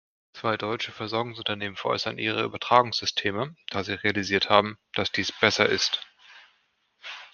[0.33, 6.03] Zwei deutsche Versorgungsunternehmen veräußern ihre Übertragungssysteme, da sie realisiert haben, dass dies besser ist.